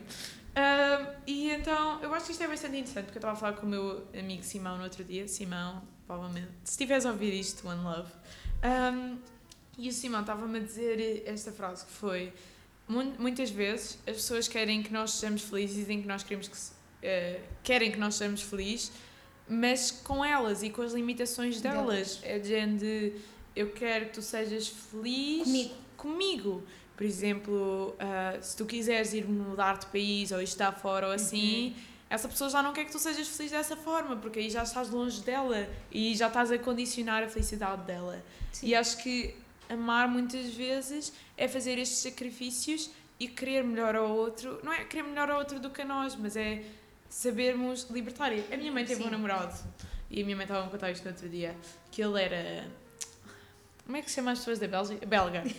[0.55, 3.53] Ahm, e então, eu acho que isto é bastante interessante, porque eu estava a falar
[3.53, 5.27] com o meu amigo Simão no outro dia.
[5.27, 8.11] Simão, provavelmente, se estiveres a ouvir isto, One Love.
[8.63, 9.17] Ahm,
[9.77, 12.31] e o Simão estava-me a dizer esta frase que foi:
[12.88, 16.57] "Mu- muitas vezes as pessoas querem que nós sejamos felizes, dizem que nós queremos que
[17.03, 18.91] eh, querem que nós sejamos felizes,
[19.47, 22.19] mas com elas e com as limitações delas.
[22.23, 23.13] É de género,
[23.55, 25.75] eu quero que tu sejas feliz Comigo.
[25.97, 26.63] comigo.
[26.95, 31.75] Por exemplo, ah, se tu quiseres ir mudar de país ou estudar fora ou assim,
[32.10, 34.89] essa pessoa já não quer que tu sejas feliz dessa forma, porque aí já estás
[34.89, 38.23] longe dela e já estás a condicionar a felicidade dela.
[38.51, 38.67] Sim.
[38.67, 39.36] E acho que
[39.69, 44.60] amar muitas vezes é fazer estes sacrifícios e querer melhor ao outro.
[44.63, 46.63] Não é querer melhor ao outro do que a nós, mas é
[47.10, 48.32] sabermos libertar.
[48.52, 49.08] A minha mãe teve Sim.
[49.08, 49.54] um namorado
[50.10, 51.56] e a minha mãe estava a contar isto no outro dia,
[51.91, 52.68] que ele era.
[53.86, 55.06] Como é que se chama as pessoas da Bélgica?
[55.06, 55.44] Belga.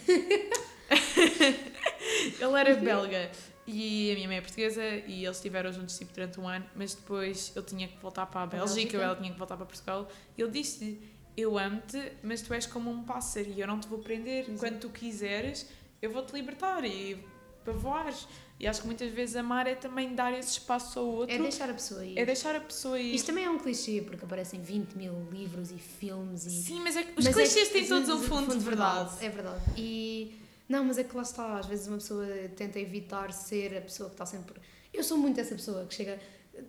[2.41, 3.31] ele era belga
[3.67, 6.95] e a minha mãe é portuguesa e eles estiveram juntos tipo, durante um ano, mas
[6.95, 10.09] depois ele tinha que voltar para a Bélgica, ou ela tinha que voltar para Portugal.
[10.39, 11.01] E ele disse
[11.37, 14.45] Eu amo-te, mas tu és como um pássaro e eu não te vou prender.
[14.45, 14.59] Exato.
[14.59, 15.69] Quando tu quiseres,
[16.01, 17.19] eu vou-te libertar e
[17.67, 18.27] para voares.
[18.59, 21.69] E acho que muitas vezes amar é também dar esse espaço ao outro, É deixar
[21.69, 22.19] a pessoa ir.
[22.19, 23.15] é deixar a pessoa ir.
[23.15, 26.51] Isto também é um clichê, porque aparecem 20 mil livros e filmes e.
[26.63, 28.65] Sim, mas é que os Mas é clichês que- têm todos um mas- fundo de
[28.65, 29.11] verdade.
[29.25, 29.61] É verdade.
[29.77, 30.41] E.
[30.69, 31.59] Não, mas é que lá está.
[31.59, 32.27] Às vezes uma pessoa
[32.57, 34.55] tenta evitar ser a pessoa que está sempre.
[34.95, 36.19] Eu sou muito essa pessoa que chega.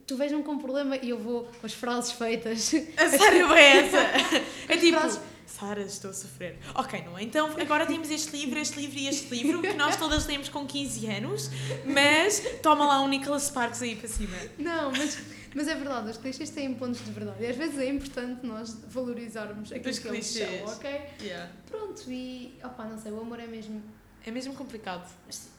[0.05, 2.73] Tu vejam com um problema e eu vou com as frases feitas.
[2.97, 3.97] A sério é essa?
[4.67, 6.57] É tipo, frases- Sara, estou a sofrer.
[6.75, 7.23] Ok, não é?
[7.23, 10.65] Então agora temos este livro, este livro e este livro que nós todas lemos com
[10.67, 11.49] 15 anos,
[11.85, 14.35] mas toma lá um Nicholas Sparks aí para cima.
[14.59, 15.17] Não, mas,
[15.55, 17.41] mas é verdade, os clichês têm pontos de verdade.
[17.43, 21.01] E às vezes é importante nós valorizarmos aquilo Dos que eles são, ok?
[21.69, 22.53] Pronto, e.
[22.63, 23.81] opá, não sei, o amor é mesmo.
[24.25, 25.09] É mesmo complicado.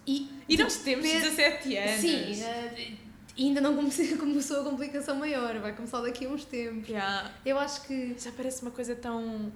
[0.07, 2.01] E, E nós temos Pe- 17 anos.
[2.03, 2.93] Sim, eh,
[3.39, 6.89] ainda não comecei, começou a complicação maior, vai começar daqui a uns tempos.
[6.89, 7.31] Yeah.
[7.47, 8.15] Eu acho que.
[8.19, 9.51] Já parece uma coisa tão.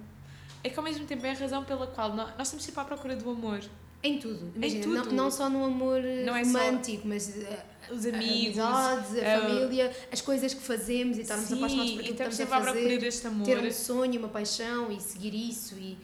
[0.63, 2.85] É que ao mesmo tempo é a razão pela qual nós, nós temos sempre à
[2.85, 3.61] procura do amor.
[4.01, 4.51] Em tudo.
[4.55, 4.95] Imagina, tudo.
[4.95, 8.59] Não, não só no amor eh, Não é romântico, mas eh, Os a amigos.
[8.59, 12.23] amizades, a eh, família, as coisas que fazemos e estarmos sim, apaixonados por aquilo que
[12.23, 12.99] estamos a fazer.
[12.99, 13.45] deste amor.
[13.45, 15.97] Ter um sonho, uma paixão e seguir isso e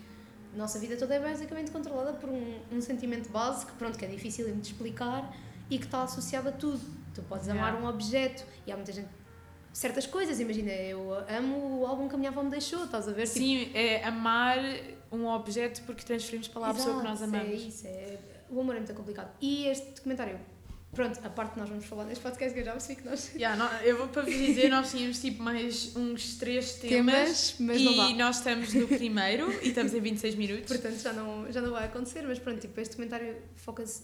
[0.54, 4.08] a nossa vida toda é basicamente controlada por um, um sentimento que, pronto, que é
[4.08, 5.36] difícil de explicar
[5.70, 6.82] e que está associado a tudo.
[7.14, 7.68] Tu podes Yeah.
[7.68, 9.10] amar um objeto e há muita gente.
[9.74, 13.12] Certas coisas, imagina, eu amo o álbum que a minha avó me deixou, estás a
[13.12, 13.26] ver?
[13.28, 14.58] Tipo, Sim, é amar
[15.12, 17.50] um objeto porque transferimos para lá a pessoa que nós amamos.
[17.50, 18.18] É isso, é,
[18.50, 19.32] o amor é muito complicado.
[19.40, 20.40] E este documentário,
[20.92, 23.32] pronto, a parte que nós vamos falar neste podcast, que eu já percebi que nós.
[23.36, 27.80] Yeah, nó- eu vou para vos dizer, nós tínhamos tipo mais uns três temas, mas
[27.80, 30.68] e não nós estamos no primeiro e estamos em 26 minutos.
[30.68, 34.02] Portanto, já não, já não vai acontecer, mas pronto, tipo, este documentário foca-se.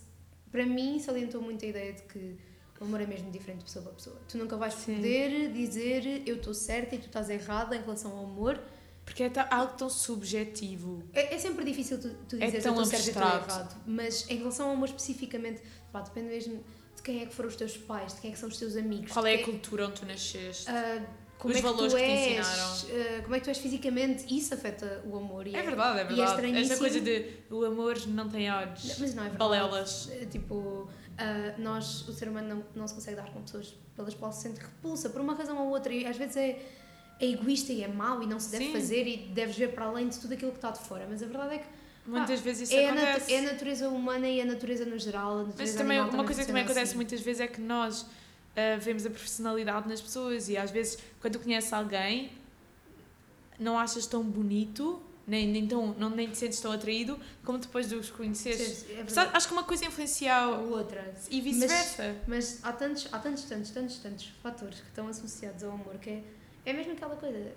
[0.51, 2.37] Para mim, salientou muito a ideia de que
[2.85, 4.21] o amor é mesmo diferente de pessoa para pessoa.
[4.27, 4.95] Tu nunca vais Sim.
[4.95, 8.59] poder dizer eu estou certa e tu estás errada em relação ao amor.
[9.03, 11.03] Porque é algo tão subjetivo.
[11.13, 13.23] É, é sempre difícil tu, tu É dizeres tão eu estou certa e estou
[13.55, 13.81] errado.
[13.85, 16.63] Mas em relação ao amor especificamente, pá, depende mesmo
[16.95, 18.75] de quem é que foram os teus pais, de quem é que são os teus
[18.75, 19.11] amigos.
[19.11, 20.65] Qual é a quem- cultura onde tu nasceste?
[20.67, 21.05] Ah,
[21.37, 22.71] como Os é que valores tu que te és, ensinaram.
[22.73, 25.45] ah, como é que tu és fisicamente, isso afeta o amor.
[25.45, 26.57] E é verdade, é e é verdade.
[26.61, 28.85] Esta coisa de o amor não tem olhos.
[28.85, 29.37] Não, Mas não é verdade.
[29.37, 30.09] Balelas.
[30.11, 34.13] É, Tipo, ah, nós, o ser humano não, não se consegue dar com pessoas pelas
[34.13, 36.59] quais se sente repulsa, por uma razão ou outra, e às vezes é,
[37.19, 38.71] é egoísta e é mau e não se deve Sim.
[38.73, 41.07] fazer e deves ver para além de tudo aquilo que está de fora.
[41.09, 41.67] Mas a verdade é que
[42.05, 43.33] Muitas vezes isso é a, acontece.
[43.33, 45.39] é a natureza humana e a natureza no geral.
[45.39, 46.95] A natureza Mas também uma coisa que também acontece assim.
[46.95, 48.05] muitas vezes é que nós
[48.55, 52.31] ah, vemos a personalidade nas pessoas e às vezes quando conheces alguém
[53.59, 57.89] não achas tão bonito, nem, nem, tão, não, nem te sentes tão atraído como depois
[57.89, 58.85] de os conheceres.
[58.89, 61.13] É Acho que uma coisa influencia Ou outra.
[61.29, 62.15] e vice-versa.
[62.27, 66.09] Mas há tantos, há tantos, tantos, tantos, tantos fatores que estão associados ao amor que
[66.11, 66.23] é,
[66.65, 67.51] é mesmo aquela coisa.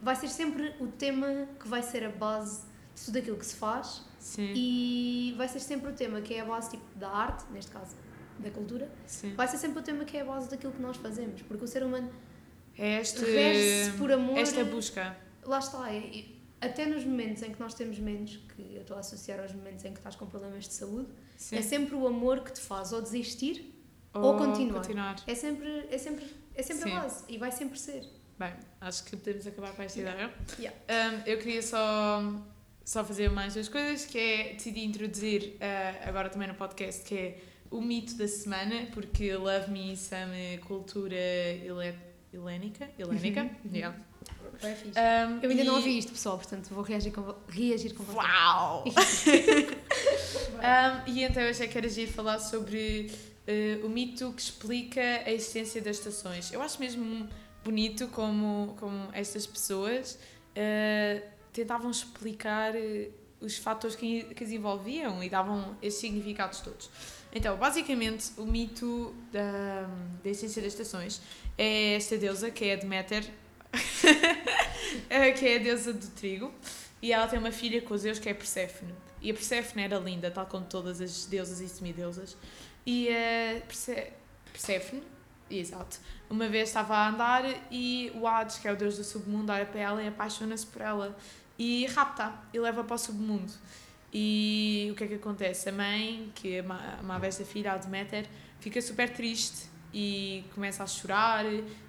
[0.00, 2.62] Vai ser sempre o tema que vai ser a base
[2.94, 6.40] de tudo aquilo que se faz Sim, e vai ser sempre o tema que é
[6.40, 7.94] a base tipo, da arte, neste caso
[8.38, 9.34] da cultura, sim.
[9.34, 11.68] vai ser sempre o tema que é a base daquilo que nós fazemos, porque o
[11.68, 12.10] ser humano
[12.76, 14.36] É este, rege-se por amor.
[14.38, 15.16] esta busca.
[15.44, 16.24] Lá está, é-
[16.62, 19.84] até nos momentos em que nós temos menos, que eu estou a associar aos momentos
[19.84, 21.56] em que estás com problemas de saúde, Sim.
[21.56, 23.74] é sempre o amor que te faz ou desistir
[24.14, 25.16] ou continuar.
[25.26, 26.96] É sempre, é sempre, é sempre Sim.
[26.96, 28.06] a base e vai sempre ser.
[28.38, 30.32] Bem, acho que podemos acabar com esta ideia.
[30.58, 30.78] Yeah.
[30.88, 32.22] Um, eu queria só,
[32.84, 37.14] só fazer mais duas coisas, que é decidi introduzir uh, agora também no podcast, que
[37.16, 37.38] é
[37.70, 42.88] o mito da semana, porque Love Me some cultura helénica.
[42.98, 43.50] helénica?
[43.72, 43.96] yeah.
[44.68, 44.98] Fixe.
[44.98, 48.28] Um, Eu ainda e- não ouvi isto, pessoal, portanto vou reagir com, reagir com vontade.
[48.28, 48.84] Uau!
[50.62, 53.10] Um, e então eu achei que era giro falar sobre
[53.48, 56.52] uh, o mito que explica a existência das estações.
[56.52, 57.28] Eu acho mesmo
[57.64, 60.18] bonito como, como estas pessoas
[60.56, 61.22] uh,
[61.52, 66.88] tentavam explicar uh, os fatores que, que as envolviam e davam esses significados todos.
[67.34, 69.88] Então, basicamente, o mito da,
[70.22, 71.20] da existência das estações
[71.56, 73.30] é esta deusa que é a Deméter, eh,
[75.38, 76.52] que é a deusa do trigo,
[77.00, 78.94] e ela tem uma filha com Zeus que é Perséfone.
[79.20, 82.36] E a Perséfone era linda, tal como todas as deusas e semideusas.
[82.84, 84.12] E a Persé
[84.52, 85.02] Perséfone,
[85.50, 89.52] exato, uma vez estava a andar e o Hades, que é o deus do submundo,
[89.52, 91.16] olha para ela e apaixona-se por ela
[91.58, 93.52] e rapta e leva para o submundo.
[94.12, 95.68] E o que é que acontece?
[95.68, 98.26] A mãe, que ama amava esta filha, a Deméter,
[98.60, 101.44] fica super triste e começa a chorar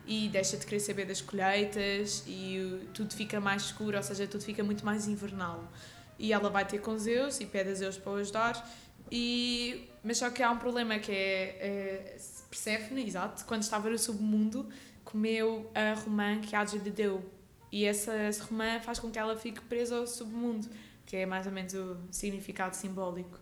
[0.05, 4.43] e deixa de querer saber das colheitas e tudo fica mais escuro, ou seja, tudo
[4.43, 5.71] fica muito mais invernal.
[6.19, 8.69] E ela vai ter com Zeus e pede a Zeus para o ajudar,
[9.11, 12.17] e, mas só que há um problema que é, é
[12.49, 14.69] Perséfone, exato, quando estava no submundo,
[15.03, 17.23] comeu a romã que Hades lhe deu.
[17.71, 20.67] E essa, essa romã faz com que ela fique presa ao submundo,
[21.05, 23.37] que é mais ou menos o significado simbólico.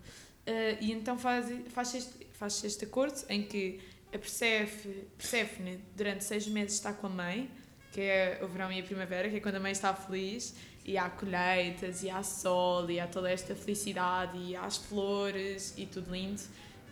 [0.47, 3.79] Uh, e então faz, faz, este, faz este acordo em que
[4.13, 4.17] a
[5.17, 7.49] Perséfone, durante seis meses, está com a mãe,
[7.91, 10.97] que é o verão e a primavera, que é quando a mãe está feliz, e
[10.97, 15.85] há colheitas, e há sol, e há toda esta felicidade, e há as flores, e
[15.85, 16.41] tudo lindo.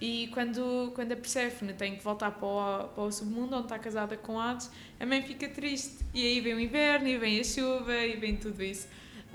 [0.02, 3.78] E quando, quando a Perséfone tem que voltar para o, para o submundo, onde está
[3.80, 5.98] casada com Hades, a mãe fica triste.
[6.14, 8.88] E aí vem o inverno, e vem a chuva, e vem tudo isso.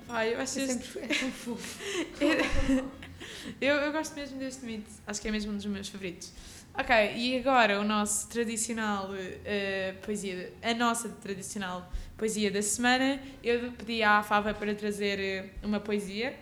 [0.07, 1.81] Pai, eu acho É este- sempre é fofo.
[3.61, 4.91] eu, eu gosto mesmo deste mito.
[5.07, 6.33] Acho que é mesmo um dos meus favoritos.
[6.77, 9.09] Ok, e agora o nosso tradicional
[9.45, 13.21] eh, poesia, a nossa tradicional poesia da semana.
[13.45, 16.35] Eu pedi à Fava para trazer eh, uma poesia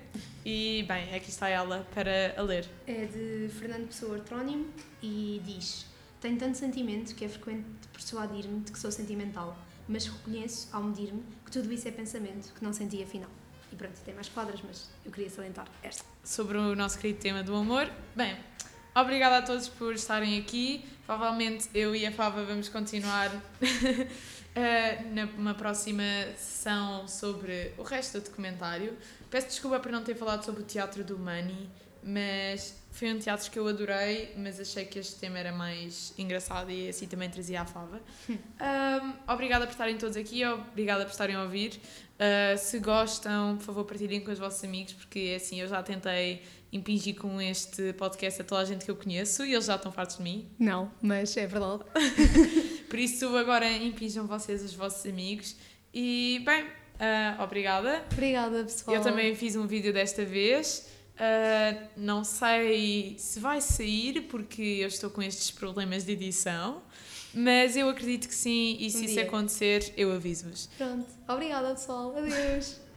[0.45, 2.67] e, bem, aqui está ela para a ler.
[2.87, 4.69] É de Fernando Pessoa Artrónimo
[5.03, 5.85] e diz:
[6.19, 9.55] Tenho tanto sentimento que é frequente persuadir-me de que sou sentimental,
[9.87, 13.29] mas reconheço, ao medir-me, que tudo isso é pensamento, que não senti afinal.
[13.71, 16.03] E pronto, tem mais quadras, mas eu queria salientar esta.
[16.25, 17.91] sobre o nosso querido tema do amor.
[18.17, 18.35] Bem,
[18.95, 20.85] obrigada a todos por estarem aqui.
[21.07, 23.41] Provavelmente eu e a Fava vamos continuar uh,
[25.37, 26.03] numa próxima
[26.37, 28.97] sessão sobre o resto do documentário.
[29.31, 31.69] Peço desculpa por não ter falado sobre o teatro do Money,
[32.03, 36.71] mas foi um teatro que eu adorei, mas achei que este tema era mais engraçado
[36.71, 38.01] e assim também trazia a fava.
[38.63, 41.81] Um, obrigada por estarem todos aqui, obrigada por estarem a ouvir.
[42.15, 46.43] Uh, se gostam, por favor, partilhem com os vossos amigos, porque assim eu já tentei
[46.73, 49.93] impingir com este podcast a toda a gente que eu conheço e eles já estão
[49.93, 50.49] fartos de mim.
[50.59, 51.85] Não, mas é verdade.
[52.89, 55.55] Por isso, agora impinjam vocês os vossos amigos.
[55.93, 58.05] E, bem, uh, obrigada.
[58.11, 58.97] Obrigada, pessoal.
[58.97, 60.89] Eu também fiz um vídeo desta vez.
[61.15, 66.83] Uh, não sei se vai sair, porque eu estou com estes problemas de edição.
[67.35, 69.23] Mas eu acredito que sim, e se um isso dia.
[69.25, 70.69] acontecer, eu aviso-vos.
[70.77, 71.07] Pronto.
[71.29, 72.15] Obrigada, pessoal.
[72.17, 72.81] Adeus.